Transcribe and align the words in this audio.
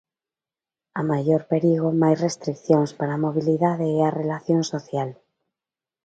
A 0.99 1.01
maior 1.11 1.41
perigo, 1.51 1.89
máis 2.01 2.17
restricións 2.27 2.91
para 2.99 3.13
a 3.15 3.21
mobilidade 3.25 3.85
e 3.97 3.99
a 4.03 4.15
relación 4.19 4.61
social. 4.73 5.09